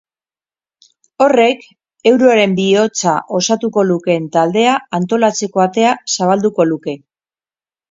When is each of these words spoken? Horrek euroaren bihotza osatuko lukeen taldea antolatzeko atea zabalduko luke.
Horrek 1.25 1.67
euroaren 2.13 2.55
bihotza 2.61 3.13
osatuko 3.41 3.85
lukeen 3.91 4.27
taldea 4.39 4.75
antolatzeko 5.01 5.67
atea 5.69 5.95
zabalduko 6.19 6.69
luke. 6.75 6.99